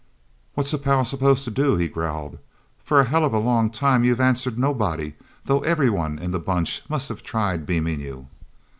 [0.55, 2.39] "What's a pal supposed to do?" he growled.
[2.83, 5.13] "For a helluva long time you've answered nobody
[5.45, 8.25] though everyone in the Bunch must have tried beaming you."